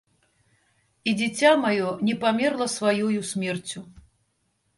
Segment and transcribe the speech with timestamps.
[1.11, 3.79] І дзіця маё не памерла сваёю смерцю.